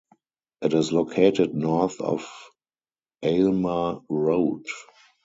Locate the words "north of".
1.53-2.25